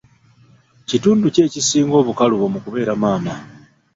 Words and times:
Kitundu 0.87 1.25
ki 1.33 1.39
ekisinga 1.47 1.95
obukalubo 2.01 2.45
mu 2.53 2.59
kubeeramaama? 2.63 3.33